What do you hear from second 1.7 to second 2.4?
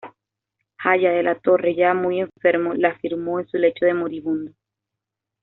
ya muy